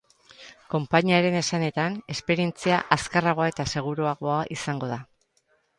[0.75, 5.01] Konpainiaren esanetan, esperientzia azkarragoa eta seguruagoa izango da.